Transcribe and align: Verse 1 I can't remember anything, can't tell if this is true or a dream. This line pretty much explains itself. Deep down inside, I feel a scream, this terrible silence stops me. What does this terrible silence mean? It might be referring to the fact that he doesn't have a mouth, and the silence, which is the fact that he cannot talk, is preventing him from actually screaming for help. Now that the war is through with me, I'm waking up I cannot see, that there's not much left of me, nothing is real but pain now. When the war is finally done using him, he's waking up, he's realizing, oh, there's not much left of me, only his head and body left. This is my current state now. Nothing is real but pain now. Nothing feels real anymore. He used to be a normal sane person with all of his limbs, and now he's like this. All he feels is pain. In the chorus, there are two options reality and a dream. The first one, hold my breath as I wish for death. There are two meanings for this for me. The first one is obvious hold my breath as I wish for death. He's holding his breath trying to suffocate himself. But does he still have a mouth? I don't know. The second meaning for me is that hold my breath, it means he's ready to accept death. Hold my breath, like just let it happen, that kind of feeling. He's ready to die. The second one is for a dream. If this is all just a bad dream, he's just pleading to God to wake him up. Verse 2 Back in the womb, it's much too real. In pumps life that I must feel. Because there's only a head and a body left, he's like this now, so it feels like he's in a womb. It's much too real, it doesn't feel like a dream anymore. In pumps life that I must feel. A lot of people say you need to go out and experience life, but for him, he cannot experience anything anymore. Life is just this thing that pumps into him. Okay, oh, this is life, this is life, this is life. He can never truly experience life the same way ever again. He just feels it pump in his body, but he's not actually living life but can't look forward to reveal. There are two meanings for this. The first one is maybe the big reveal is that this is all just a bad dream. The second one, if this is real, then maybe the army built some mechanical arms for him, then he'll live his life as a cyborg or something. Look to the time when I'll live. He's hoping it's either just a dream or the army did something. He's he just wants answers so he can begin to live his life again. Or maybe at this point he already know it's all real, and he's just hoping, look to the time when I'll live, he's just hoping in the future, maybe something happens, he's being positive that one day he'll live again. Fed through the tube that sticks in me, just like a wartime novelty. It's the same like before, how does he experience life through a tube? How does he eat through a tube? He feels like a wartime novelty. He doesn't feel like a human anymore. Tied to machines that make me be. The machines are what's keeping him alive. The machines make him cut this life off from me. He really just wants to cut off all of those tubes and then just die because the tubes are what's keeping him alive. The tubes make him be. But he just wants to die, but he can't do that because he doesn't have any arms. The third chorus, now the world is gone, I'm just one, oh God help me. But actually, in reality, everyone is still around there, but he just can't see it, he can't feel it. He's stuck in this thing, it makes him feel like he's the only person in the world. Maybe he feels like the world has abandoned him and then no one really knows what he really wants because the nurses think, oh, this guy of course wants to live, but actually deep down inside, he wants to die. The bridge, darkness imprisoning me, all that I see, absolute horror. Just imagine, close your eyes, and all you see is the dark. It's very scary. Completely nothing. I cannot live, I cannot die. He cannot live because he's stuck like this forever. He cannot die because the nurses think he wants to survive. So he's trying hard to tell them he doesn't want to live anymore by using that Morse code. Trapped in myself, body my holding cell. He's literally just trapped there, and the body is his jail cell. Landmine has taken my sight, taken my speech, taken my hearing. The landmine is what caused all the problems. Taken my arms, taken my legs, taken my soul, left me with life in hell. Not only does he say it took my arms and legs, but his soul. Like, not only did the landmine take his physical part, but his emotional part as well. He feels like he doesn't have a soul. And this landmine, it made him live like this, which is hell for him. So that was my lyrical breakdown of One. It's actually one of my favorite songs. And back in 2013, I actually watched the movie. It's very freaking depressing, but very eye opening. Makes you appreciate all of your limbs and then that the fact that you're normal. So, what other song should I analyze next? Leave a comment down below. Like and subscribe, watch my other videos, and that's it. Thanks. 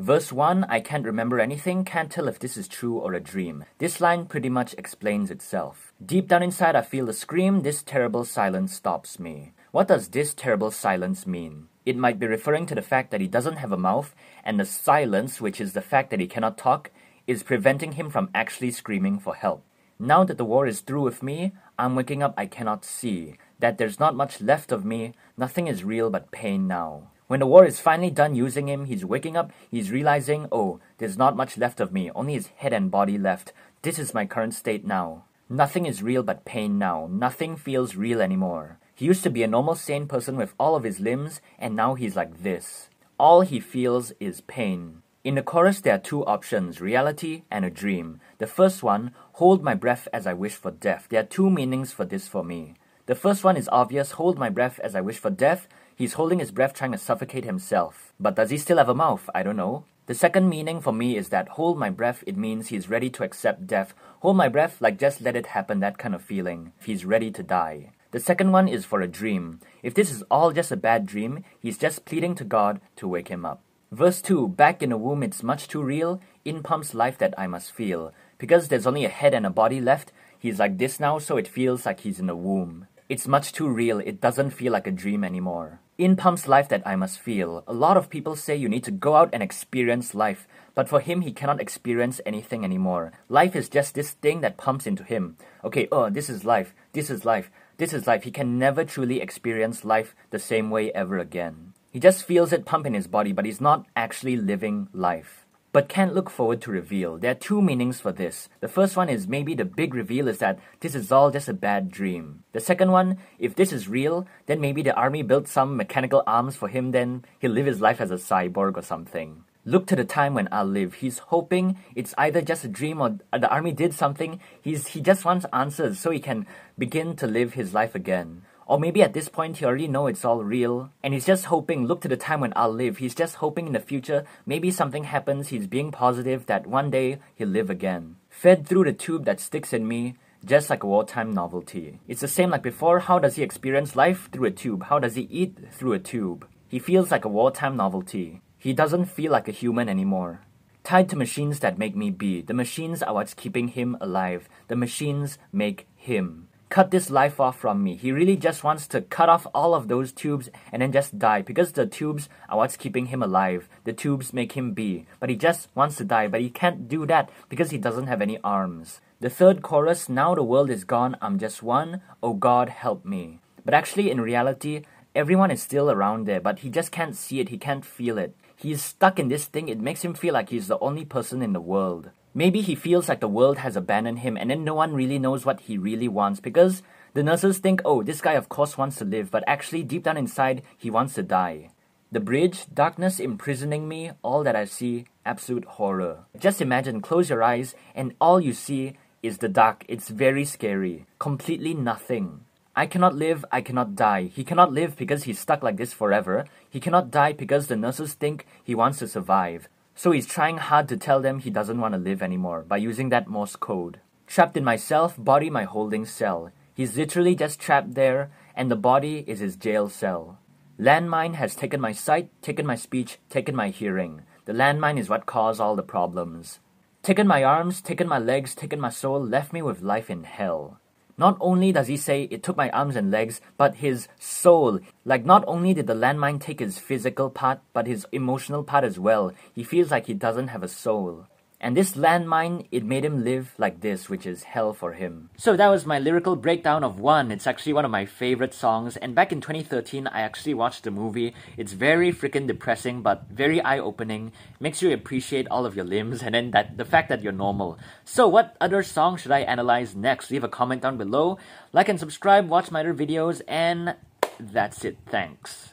Verse 0.00 0.32
1 0.32 0.64
I 0.64 0.80
can't 0.80 1.04
remember 1.04 1.38
anything, 1.38 1.84
can't 1.84 2.10
tell 2.10 2.26
if 2.26 2.38
this 2.38 2.56
is 2.56 2.66
true 2.66 2.96
or 2.96 3.12
a 3.12 3.20
dream. 3.20 3.66
This 3.76 4.00
line 4.00 4.24
pretty 4.24 4.48
much 4.48 4.74
explains 4.78 5.30
itself. 5.30 5.92
Deep 6.02 6.26
down 6.26 6.42
inside, 6.42 6.74
I 6.74 6.80
feel 6.80 7.10
a 7.10 7.12
scream, 7.12 7.60
this 7.60 7.82
terrible 7.82 8.24
silence 8.24 8.72
stops 8.72 9.18
me. 9.18 9.52
What 9.72 9.88
does 9.88 10.08
this 10.08 10.32
terrible 10.32 10.70
silence 10.70 11.26
mean? 11.26 11.68
It 11.84 11.98
might 11.98 12.18
be 12.18 12.26
referring 12.26 12.64
to 12.68 12.74
the 12.74 12.80
fact 12.80 13.10
that 13.10 13.20
he 13.20 13.28
doesn't 13.28 13.58
have 13.58 13.72
a 13.72 13.76
mouth, 13.76 14.14
and 14.42 14.58
the 14.58 14.64
silence, 14.64 15.38
which 15.38 15.60
is 15.60 15.74
the 15.74 15.82
fact 15.82 16.08
that 16.08 16.20
he 16.20 16.26
cannot 16.26 16.56
talk, 16.56 16.90
is 17.26 17.42
preventing 17.42 17.92
him 17.92 18.08
from 18.08 18.30
actually 18.34 18.70
screaming 18.70 19.18
for 19.18 19.34
help. 19.34 19.62
Now 19.98 20.24
that 20.24 20.38
the 20.38 20.46
war 20.46 20.66
is 20.66 20.80
through 20.80 21.02
with 21.02 21.22
me, 21.22 21.52
I'm 21.78 21.94
waking 21.94 22.22
up 22.22 22.32
I 22.38 22.46
cannot 22.46 22.86
see, 22.86 23.36
that 23.58 23.76
there's 23.76 24.00
not 24.00 24.16
much 24.16 24.40
left 24.40 24.72
of 24.72 24.82
me, 24.82 25.12
nothing 25.36 25.66
is 25.66 25.84
real 25.84 26.08
but 26.08 26.30
pain 26.30 26.66
now. 26.66 27.10
When 27.30 27.38
the 27.38 27.46
war 27.46 27.64
is 27.64 27.78
finally 27.78 28.10
done 28.10 28.34
using 28.34 28.68
him, 28.68 28.86
he's 28.86 29.04
waking 29.04 29.36
up, 29.36 29.52
he's 29.70 29.92
realizing, 29.92 30.48
oh, 30.50 30.80
there's 30.98 31.16
not 31.16 31.36
much 31.36 31.56
left 31.56 31.78
of 31.78 31.92
me, 31.92 32.10
only 32.10 32.32
his 32.32 32.48
head 32.56 32.72
and 32.72 32.90
body 32.90 33.16
left. 33.16 33.52
This 33.82 34.00
is 34.00 34.12
my 34.12 34.26
current 34.26 34.52
state 34.52 34.84
now. 34.84 35.26
Nothing 35.48 35.86
is 35.86 36.02
real 36.02 36.24
but 36.24 36.44
pain 36.44 36.76
now. 36.76 37.06
Nothing 37.08 37.54
feels 37.54 37.94
real 37.94 38.20
anymore. 38.20 38.80
He 38.96 39.06
used 39.06 39.22
to 39.22 39.30
be 39.30 39.44
a 39.44 39.46
normal 39.46 39.76
sane 39.76 40.08
person 40.08 40.36
with 40.36 40.54
all 40.58 40.74
of 40.74 40.82
his 40.82 40.98
limbs, 40.98 41.40
and 41.56 41.76
now 41.76 41.94
he's 41.94 42.16
like 42.16 42.42
this. 42.42 42.90
All 43.16 43.42
he 43.42 43.60
feels 43.60 44.12
is 44.18 44.40
pain. 44.40 45.02
In 45.22 45.36
the 45.36 45.42
chorus, 45.42 45.80
there 45.80 45.94
are 45.94 45.98
two 45.98 46.26
options 46.26 46.80
reality 46.80 47.44
and 47.48 47.64
a 47.64 47.70
dream. 47.70 48.18
The 48.38 48.48
first 48.48 48.82
one, 48.82 49.12
hold 49.34 49.62
my 49.62 49.74
breath 49.74 50.08
as 50.12 50.26
I 50.26 50.32
wish 50.32 50.56
for 50.56 50.72
death. 50.72 51.06
There 51.08 51.20
are 51.20 51.36
two 51.36 51.48
meanings 51.48 51.92
for 51.92 52.04
this 52.04 52.26
for 52.26 52.42
me. 52.42 52.74
The 53.10 53.16
first 53.16 53.42
one 53.42 53.56
is 53.56 53.68
obvious 53.72 54.12
hold 54.12 54.38
my 54.38 54.50
breath 54.50 54.78
as 54.84 54.94
I 54.94 55.00
wish 55.00 55.18
for 55.18 55.30
death. 55.30 55.66
He's 56.00 56.14
holding 56.14 56.38
his 56.38 56.50
breath 56.50 56.72
trying 56.72 56.92
to 56.92 56.96
suffocate 56.96 57.44
himself. 57.44 58.14
But 58.18 58.34
does 58.34 58.48
he 58.48 58.56
still 58.56 58.78
have 58.78 58.88
a 58.88 58.94
mouth? 58.94 59.28
I 59.34 59.42
don't 59.42 59.58
know. 59.58 59.84
The 60.06 60.14
second 60.14 60.48
meaning 60.48 60.80
for 60.80 60.94
me 60.94 61.14
is 61.14 61.28
that 61.28 61.50
hold 61.60 61.78
my 61.78 61.90
breath, 61.90 62.24
it 62.26 62.38
means 62.38 62.68
he's 62.68 62.88
ready 62.88 63.10
to 63.10 63.22
accept 63.22 63.66
death. 63.66 63.92
Hold 64.20 64.38
my 64.38 64.48
breath, 64.48 64.80
like 64.80 64.98
just 64.98 65.20
let 65.20 65.36
it 65.36 65.48
happen, 65.48 65.80
that 65.80 65.98
kind 65.98 66.14
of 66.14 66.22
feeling. 66.22 66.72
He's 66.82 67.04
ready 67.04 67.30
to 67.32 67.42
die. 67.42 67.90
The 68.12 68.18
second 68.18 68.50
one 68.50 68.66
is 68.66 68.86
for 68.86 69.02
a 69.02 69.06
dream. 69.06 69.60
If 69.82 69.92
this 69.92 70.10
is 70.10 70.24
all 70.30 70.52
just 70.52 70.72
a 70.72 70.76
bad 70.78 71.04
dream, 71.04 71.44
he's 71.60 71.76
just 71.76 72.06
pleading 72.06 72.34
to 72.36 72.44
God 72.44 72.80
to 72.96 73.06
wake 73.06 73.28
him 73.28 73.44
up. 73.44 73.60
Verse 73.92 74.22
2 74.22 74.48
Back 74.48 74.82
in 74.82 74.88
the 74.88 74.96
womb, 74.96 75.22
it's 75.22 75.42
much 75.42 75.68
too 75.68 75.82
real. 75.82 76.22
In 76.46 76.62
pumps 76.62 76.94
life 76.94 77.18
that 77.18 77.34
I 77.36 77.46
must 77.46 77.72
feel. 77.72 78.14
Because 78.38 78.68
there's 78.68 78.86
only 78.86 79.04
a 79.04 79.10
head 79.10 79.34
and 79.34 79.44
a 79.44 79.50
body 79.50 79.82
left, 79.82 80.12
he's 80.38 80.58
like 80.58 80.78
this 80.78 80.98
now, 80.98 81.18
so 81.18 81.36
it 81.36 81.46
feels 81.46 81.84
like 81.84 82.00
he's 82.00 82.20
in 82.20 82.30
a 82.30 82.34
womb. 82.34 82.86
It's 83.10 83.26
much 83.26 83.52
too 83.52 83.68
real, 83.68 83.98
it 83.98 84.20
doesn't 84.20 84.50
feel 84.50 84.72
like 84.72 84.86
a 84.86 84.92
dream 84.92 85.24
anymore. 85.24 85.80
In 86.00 86.16
pumps 86.16 86.48
life 86.48 86.66
that 86.70 86.80
I 86.86 86.96
must 86.96 87.18
feel. 87.18 87.62
A 87.66 87.74
lot 87.74 87.98
of 87.98 88.08
people 88.08 88.34
say 88.34 88.56
you 88.56 88.70
need 88.70 88.84
to 88.84 88.90
go 88.90 89.16
out 89.16 89.28
and 89.34 89.42
experience 89.42 90.14
life, 90.14 90.48
but 90.74 90.88
for 90.88 90.98
him, 91.00 91.20
he 91.20 91.30
cannot 91.30 91.60
experience 91.60 92.22
anything 92.24 92.64
anymore. 92.64 93.12
Life 93.28 93.54
is 93.54 93.68
just 93.68 93.94
this 93.94 94.12
thing 94.12 94.40
that 94.40 94.56
pumps 94.56 94.86
into 94.86 95.04
him. 95.04 95.36
Okay, 95.62 95.88
oh, 95.92 96.08
this 96.08 96.30
is 96.30 96.42
life, 96.42 96.74
this 96.94 97.10
is 97.10 97.26
life, 97.26 97.50
this 97.76 97.92
is 97.92 98.06
life. 98.06 98.22
He 98.22 98.30
can 98.30 98.58
never 98.58 98.82
truly 98.82 99.20
experience 99.20 99.84
life 99.84 100.14
the 100.30 100.38
same 100.38 100.70
way 100.70 100.90
ever 100.92 101.18
again. 101.18 101.74
He 101.92 102.00
just 102.00 102.24
feels 102.24 102.50
it 102.50 102.64
pump 102.64 102.86
in 102.86 102.94
his 102.94 103.06
body, 103.06 103.32
but 103.32 103.44
he's 103.44 103.60
not 103.60 103.84
actually 103.94 104.38
living 104.38 104.88
life 104.94 105.44
but 105.72 105.88
can't 105.88 106.14
look 106.14 106.28
forward 106.28 106.60
to 106.62 106.70
reveal. 106.70 107.16
There 107.16 107.30
are 107.30 107.34
two 107.34 107.62
meanings 107.62 108.00
for 108.00 108.12
this. 108.12 108.48
The 108.60 108.68
first 108.68 108.96
one 108.96 109.08
is 109.08 109.28
maybe 109.28 109.54
the 109.54 109.64
big 109.64 109.94
reveal 109.94 110.28
is 110.28 110.38
that 110.38 110.58
this 110.80 110.94
is 110.94 111.12
all 111.12 111.30
just 111.30 111.48
a 111.48 111.54
bad 111.54 111.90
dream. 111.90 112.42
The 112.52 112.60
second 112.60 112.90
one, 112.90 113.18
if 113.38 113.54
this 113.54 113.72
is 113.72 113.88
real, 113.88 114.26
then 114.46 114.60
maybe 114.60 114.82
the 114.82 114.94
army 114.94 115.22
built 115.22 115.46
some 115.48 115.76
mechanical 115.76 116.22
arms 116.26 116.56
for 116.56 116.68
him, 116.68 116.90
then 116.90 117.24
he'll 117.38 117.52
live 117.52 117.66
his 117.66 117.80
life 117.80 118.00
as 118.00 118.10
a 118.10 118.14
cyborg 118.14 118.76
or 118.76 118.82
something. 118.82 119.44
Look 119.66 119.86
to 119.88 119.96
the 119.96 120.04
time 120.04 120.34
when 120.34 120.48
I'll 120.50 120.64
live. 120.64 120.94
He's 120.94 121.18
hoping 121.18 121.76
it's 121.94 122.14
either 122.16 122.40
just 122.40 122.64
a 122.64 122.68
dream 122.68 123.00
or 123.00 123.18
the 123.30 123.50
army 123.50 123.72
did 123.72 123.92
something. 123.92 124.40
He's 124.60 124.88
he 124.88 125.02
just 125.02 125.24
wants 125.24 125.44
answers 125.52 126.00
so 126.00 126.10
he 126.10 126.18
can 126.18 126.46
begin 126.78 127.14
to 127.16 127.26
live 127.26 127.52
his 127.52 127.74
life 127.74 127.94
again. 127.94 128.42
Or 128.70 128.78
maybe 128.78 129.02
at 129.02 129.14
this 129.14 129.28
point 129.28 129.56
he 129.56 129.64
already 129.64 129.88
know 129.88 130.06
it's 130.06 130.24
all 130.24 130.44
real, 130.44 130.92
and 131.02 131.12
he's 131.12 131.26
just 131.26 131.46
hoping, 131.46 131.86
look 131.88 132.02
to 132.02 132.08
the 132.08 132.16
time 132.16 132.38
when 132.38 132.52
I'll 132.54 132.72
live, 132.72 132.98
he's 132.98 133.16
just 133.16 133.34
hoping 133.42 133.66
in 133.66 133.72
the 133.72 133.80
future, 133.80 134.24
maybe 134.46 134.70
something 134.70 135.02
happens, 135.02 135.48
he's 135.48 135.66
being 135.66 135.90
positive 135.90 136.46
that 136.46 136.68
one 136.68 136.88
day 136.88 137.18
he'll 137.34 137.48
live 137.48 137.68
again. 137.68 138.14
Fed 138.28 138.68
through 138.68 138.84
the 138.84 138.92
tube 138.92 139.24
that 139.24 139.40
sticks 139.40 139.72
in 139.72 139.88
me, 139.88 140.14
just 140.44 140.70
like 140.70 140.84
a 140.84 140.86
wartime 140.86 141.32
novelty. 141.32 141.98
It's 142.06 142.20
the 142.20 142.28
same 142.28 142.50
like 142.50 142.62
before, 142.62 143.00
how 143.00 143.18
does 143.18 143.34
he 143.34 143.42
experience 143.42 143.96
life 143.96 144.28
through 144.30 144.46
a 144.46 144.52
tube? 144.52 144.84
How 144.84 145.00
does 145.00 145.16
he 145.16 145.22
eat 145.22 145.58
through 145.72 145.94
a 145.94 145.98
tube? 145.98 146.46
He 146.68 146.78
feels 146.78 147.10
like 147.10 147.24
a 147.24 147.28
wartime 147.28 147.76
novelty. 147.76 148.40
He 148.56 148.72
doesn't 148.72 149.06
feel 149.06 149.32
like 149.32 149.48
a 149.48 149.58
human 149.62 149.88
anymore. 149.88 150.42
Tied 150.84 151.08
to 151.08 151.16
machines 151.16 151.58
that 151.58 151.76
make 151.76 151.96
me 151.96 152.10
be. 152.10 152.40
The 152.40 152.54
machines 152.54 153.02
are 153.02 153.14
what's 153.14 153.34
keeping 153.34 153.66
him 153.66 153.96
alive. 154.00 154.48
The 154.68 154.76
machines 154.76 155.38
make 155.52 155.88
him 155.96 156.46
cut 156.70 156.92
this 156.92 157.10
life 157.10 157.40
off 157.40 157.58
from 157.58 157.82
me. 157.82 157.96
He 157.96 158.12
really 158.12 158.36
just 158.36 158.62
wants 158.62 158.86
to 158.88 159.02
cut 159.02 159.28
off 159.28 159.46
all 159.52 159.74
of 159.74 159.88
those 159.88 160.12
tubes 160.12 160.48
and 160.72 160.80
then 160.80 160.92
just 160.92 161.18
die 161.18 161.42
because 161.42 161.72
the 161.72 161.84
tubes 161.84 162.28
are 162.48 162.58
what's 162.58 162.76
keeping 162.76 163.06
him 163.06 163.22
alive. 163.22 163.68
The 163.84 163.92
tubes 163.92 164.32
make 164.32 164.52
him 164.52 164.72
be. 164.72 165.06
But 165.18 165.30
he 165.30 165.36
just 165.36 165.68
wants 165.74 165.96
to 165.96 166.04
die, 166.04 166.28
but 166.28 166.40
he 166.40 166.48
can't 166.48 166.88
do 166.88 167.04
that 167.06 167.28
because 167.48 167.70
he 167.70 167.78
doesn't 167.78 168.06
have 168.06 168.22
any 168.22 168.38
arms. 168.44 169.00
The 169.18 169.28
third 169.28 169.62
chorus, 169.62 170.08
now 170.08 170.34
the 170.34 170.44
world 170.44 170.70
is 170.70 170.84
gone, 170.84 171.16
I'm 171.20 171.38
just 171.38 171.62
one, 171.62 172.00
oh 172.22 172.34
God 172.34 172.70
help 172.70 173.04
me. 173.04 173.40
But 173.64 173.74
actually, 173.74 174.10
in 174.10 174.20
reality, 174.20 174.82
everyone 175.14 175.50
is 175.50 175.60
still 175.60 175.90
around 175.90 176.26
there, 176.26 176.40
but 176.40 176.60
he 176.60 176.70
just 176.70 176.92
can't 176.92 177.16
see 177.16 177.40
it, 177.40 177.50
he 177.50 177.58
can't 177.58 177.84
feel 177.84 178.16
it. 178.16 178.34
He's 178.56 178.82
stuck 178.82 179.18
in 179.18 179.28
this 179.28 179.44
thing, 179.44 179.68
it 179.68 179.80
makes 179.80 180.02
him 180.02 180.14
feel 180.14 180.34
like 180.34 180.48
he's 180.48 180.68
the 180.68 180.78
only 180.78 181.04
person 181.04 181.42
in 181.42 181.52
the 181.52 181.60
world. 181.60 182.10
Maybe 182.32 182.60
he 182.60 182.74
feels 182.74 183.08
like 183.08 183.20
the 183.20 183.28
world 183.28 183.58
has 183.58 183.76
abandoned 183.76 184.20
him 184.20 184.36
and 184.36 184.50
then 184.50 184.62
no 184.62 184.74
one 184.74 184.94
really 184.94 185.18
knows 185.18 185.44
what 185.44 185.60
he 185.60 185.76
really 185.76 186.08
wants 186.08 186.38
because 186.38 186.82
the 187.12 187.24
nurses 187.24 187.58
think, 187.58 187.82
oh, 187.84 188.02
this 188.02 188.20
guy 188.20 188.34
of 188.34 188.48
course 188.48 188.78
wants 188.78 188.96
to 188.96 189.04
live, 189.04 189.30
but 189.30 189.42
actually 189.46 189.82
deep 189.82 190.04
down 190.04 190.16
inside, 190.16 190.62
he 190.78 190.90
wants 190.90 191.14
to 191.14 191.24
die. 191.24 191.70
The 192.12 192.20
bridge, 192.20 192.66
darkness 192.72 193.18
imprisoning 193.18 193.88
me, 193.88 194.12
all 194.22 194.44
that 194.44 194.54
I 194.54 194.64
see, 194.64 195.06
absolute 195.24 195.64
horror. 195.64 196.24
Just 196.38 196.60
imagine, 196.60 197.00
close 197.00 197.30
your 197.30 197.42
eyes, 197.42 197.74
and 197.94 198.14
all 198.20 198.40
you 198.40 198.52
see 198.52 198.96
is 199.22 199.38
the 199.38 199.48
dark. 199.48 199.84
It's 199.88 200.08
very 200.08 200.44
scary. 200.44 201.06
Completely 201.18 201.74
nothing. 201.74 202.40
I 202.74 202.86
cannot 202.86 203.14
live, 203.14 203.44
I 203.52 203.60
cannot 203.60 203.94
die. 203.94 204.24
He 204.24 204.44
cannot 204.44 204.72
live 204.72 204.96
because 204.96 205.24
he's 205.24 205.38
stuck 205.38 205.62
like 205.62 205.76
this 205.76 205.92
forever. 205.92 206.46
He 206.68 206.80
cannot 206.80 207.10
die 207.10 207.32
because 207.32 207.66
the 207.66 207.76
nurses 207.76 208.14
think 208.14 208.46
he 208.62 208.74
wants 208.74 208.98
to 209.00 209.08
survive. 209.08 209.68
So 209.94 210.12
he's 210.12 210.26
trying 210.26 210.58
hard 210.58 210.88
to 210.88 210.96
tell 210.96 211.20
them 211.20 211.38
he 211.38 211.50
doesn't 211.50 211.80
want 211.80 211.94
to 211.94 211.98
live 211.98 212.22
anymore 212.22 212.62
by 212.62 212.78
using 212.78 213.10
that 213.10 213.28
Morse 213.28 213.56
code. 213.56 214.00
Trapped 214.26 214.56
in 214.56 214.64
myself, 214.64 215.14
body 215.18 215.50
my 215.50 215.64
holding 215.64 216.06
cell. 216.06 216.50
He's 216.74 216.96
literally 216.96 217.34
just 217.34 217.60
trapped 217.60 217.94
there, 217.94 218.30
and 218.54 218.70
the 218.70 218.76
body 218.76 219.24
is 219.26 219.40
his 219.40 219.56
jail 219.56 219.88
cell. 219.88 220.38
Landmine 220.78 221.34
has 221.34 221.54
taken 221.54 221.80
my 221.80 221.92
sight, 221.92 222.30
taken 222.40 222.66
my 222.66 222.76
speech, 222.76 223.18
taken 223.28 223.54
my 223.54 223.68
hearing. 223.68 224.22
The 224.46 224.54
landmine 224.54 224.98
is 224.98 225.10
what 225.10 225.26
caused 225.26 225.60
all 225.60 225.76
the 225.76 225.82
problems. 225.82 226.60
Taken 227.02 227.26
my 227.26 227.44
arms, 227.44 227.82
taken 227.82 228.08
my 228.08 228.18
legs, 228.18 228.54
taken 228.54 228.80
my 228.80 228.88
soul, 228.88 229.22
left 229.22 229.52
me 229.52 229.60
with 229.60 229.82
life 229.82 230.08
in 230.08 230.24
hell. 230.24 230.79
Not 231.20 231.36
only 231.38 231.70
does 231.70 231.88
he 231.88 231.98
say 231.98 232.22
it 232.30 232.42
took 232.42 232.56
my 232.56 232.70
arms 232.70 232.96
and 232.96 233.10
legs, 233.10 233.42
but 233.58 233.74
his 233.74 234.08
soul. 234.18 234.80
Like, 235.04 235.26
not 235.26 235.44
only 235.46 235.74
did 235.74 235.86
the 235.86 235.92
landmine 235.94 236.40
take 236.40 236.60
his 236.60 236.78
physical 236.78 237.28
part, 237.28 237.60
but 237.74 237.86
his 237.86 238.06
emotional 238.10 238.64
part 238.64 238.84
as 238.84 238.98
well. 238.98 239.32
He 239.52 239.62
feels 239.62 239.90
like 239.90 240.06
he 240.06 240.14
doesn't 240.14 240.48
have 240.48 240.62
a 240.62 240.68
soul. 240.68 241.26
And 241.62 241.76
this 241.76 241.92
landmine, 241.92 242.66
it 242.70 242.84
made 242.84 243.04
him 243.04 243.22
live 243.22 243.52
like 243.58 243.82
this, 243.82 244.08
which 244.08 244.24
is 244.24 244.44
hell 244.44 244.72
for 244.72 244.94
him. 244.94 245.28
So 245.36 245.56
that 245.56 245.68
was 245.68 245.84
my 245.84 245.98
lyrical 245.98 246.34
breakdown 246.34 246.82
of 246.82 246.98
One. 246.98 247.30
It's 247.30 247.46
actually 247.46 247.74
one 247.74 247.84
of 247.84 247.90
my 247.90 248.06
favorite 248.06 248.54
songs. 248.54 248.96
And 248.96 249.14
back 249.14 249.30
in 249.30 249.42
2013, 249.42 250.06
I 250.06 250.22
actually 250.22 250.54
watched 250.54 250.84
the 250.84 250.90
movie. 250.90 251.34
It's 251.58 251.74
very 251.74 252.12
freaking 252.14 252.46
depressing, 252.46 253.02
but 253.02 253.26
very 253.30 253.60
eye 253.60 253.78
opening. 253.78 254.32
Makes 254.58 254.80
you 254.80 254.90
appreciate 254.90 255.48
all 255.50 255.66
of 255.66 255.76
your 255.76 255.84
limbs 255.84 256.22
and 256.22 256.34
then 256.34 256.50
that 256.52 256.78
the 256.78 256.86
fact 256.86 257.10
that 257.10 257.22
you're 257.22 257.30
normal. 257.30 257.78
So, 258.06 258.26
what 258.26 258.56
other 258.58 258.82
song 258.82 259.18
should 259.18 259.32
I 259.32 259.40
analyze 259.40 259.94
next? 259.94 260.30
Leave 260.30 260.44
a 260.44 260.48
comment 260.48 260.80
down 260.80 260.96
below. 260.96 261.36
Like 261.74 261.90
and 261.90 262.00
subscribe, 262.00 262.48
watch 262.48 262.70
my 262.70 262.80
other 262.80 262.94
videos, 262.94 263.42
and 263.46 263.96
that's 264.38 264.82
it. 264.82 264.96
Thanks. 265.06 265.68